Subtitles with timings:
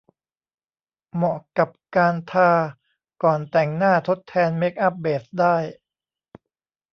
[1.13, 2.51] เหมาะกับการทา
[3.23, 5.57] ก่อนแต่งหน้าทดแทนเมคอัพเบสได้